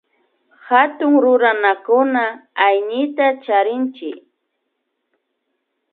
Tukuy 0.97 1.35
runakunaka 1.41 2.39
hayñita 2.59 3.25
charinchik 3.43 4.17